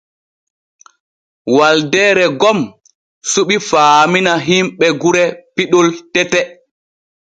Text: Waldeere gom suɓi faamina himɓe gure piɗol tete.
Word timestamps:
Waldeere 1.55 2.25
gom 2.41 2.59
suɓi 3.31 3.55
faamina 3.69 4.33
himɓe 4.47 4.87
gure 5.01 5.23
piɗol 5.55 5.87
tete. 6.13 6.39